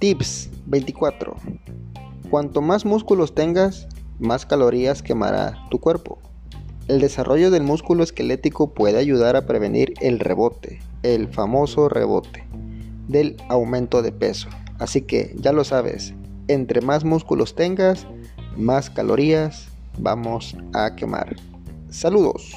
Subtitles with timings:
[0.00, 1.36] Tips 24.
[2.30, 3.86] Cuanto más músculos tengas,
[4.18, 6.18] más calorías quemará tu cuerpo.
[6.88, 12.46] El desarrollo del músculo esquelético puede ayudar a prevenir el rebote, el famoso rebote,
[13.08, 14.48] del aumento de peso.
[14.78, 16.14] Así que ya lo sabes,
[16.48, 18.06] entre más músculos tengas,
[18.56, 21.36] más calorías vamos a quemar.
[21.90, 22.54] Saludos.